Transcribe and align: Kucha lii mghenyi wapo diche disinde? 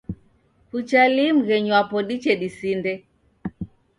Kucha 0.69 1.01
lii 1.15 1.31
mghenyi 1.37 1.71
wapo 1.75 1.97
diche 2.07 2.33
disinde? 2.41 2.93